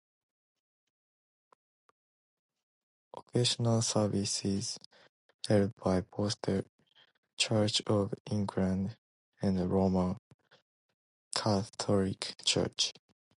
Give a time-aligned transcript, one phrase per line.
[3.15, 4.79] Occasional services
[5.47, 6.65] held by both the
[7.37, 8.97] Church of England
[9.43, 10.17] and Roman
[11.35, 12.93] Catholic Church.